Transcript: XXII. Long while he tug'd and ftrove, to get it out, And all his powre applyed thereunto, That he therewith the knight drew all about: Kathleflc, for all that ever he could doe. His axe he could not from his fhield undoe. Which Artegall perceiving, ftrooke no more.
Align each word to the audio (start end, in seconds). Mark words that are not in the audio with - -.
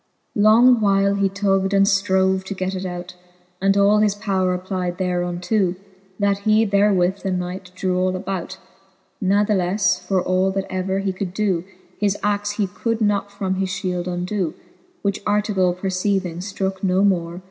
XXII. 0.33 0.41
Long 0.41 0.79
while 0.81 1.13
he 1.13 1.29
tug'd 1.29 1.75
and 1.75 1.85
ftrove, 1.85 2.43
to 2.45 2.55
get 2.55 2.73
it 2.73 2.85
out, 2.87 3.15
And 3.61 3.77
all 3.77 3.99
his 3.99 4.15
powre 4.15 4.55
applyed 4.55 4.97
thereunto, 4.97 5.75
That 6.17 6.39
he 6.39 6.65
therewith 6.65 7.17
the 7.17 7.29
knight 7.29 7.69
drew 7.75 7.99
all 7.99 8.15
about: 8.15 8.57
Kathleflc, 9.23 9.99
for 10.07 10.19
all 10.19 10.49
that 10.53 10.65
ever 10.71 10.97
he 10.97 11.13
could 11.13 11.35
doe. 11.35 11.63
His 11.99 12.17
axe 12.23 12.53
he 12.53 12.65
could 12.65 12.99
not 12.99 13.31
from 13.31 13.57
his 13.57 13.69
fhield 13.69 14.05
undoe. 14.07 14.55
Which 15.03 15.23
Artegall 15.23 15.75
perceiving, 15.77 16.37
ftrooke 16.39 16.81
no 16.81 17.03
more. 17.03 17.39